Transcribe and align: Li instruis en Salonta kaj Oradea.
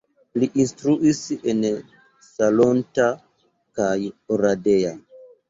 Li 0.43 0.47
instruis 0.61 1.19
en 1.53 1.61
Salonta 2.31 3.07
kaj 3.81 3.93
Oradea. 4.39 4.97